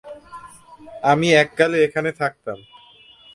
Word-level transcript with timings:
আমি 1.03 1.27
এককালে 1.33 1.77
এখানে 1.83 2.09
থাকতাম। 2.11 2.57